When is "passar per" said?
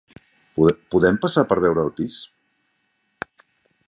1.25-1.57